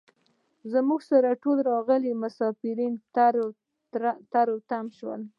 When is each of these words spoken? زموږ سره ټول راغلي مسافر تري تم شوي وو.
زموږ 0.73 1.01
سره 1.11 1.39
ټول 1.43 1.57
راغلي 1.71 2.11
مسافر 2.23 2.77
تري 4.33 4.55
تم 4.69 4.85
شوي 4.97 5.17
وو. 5.19 5.23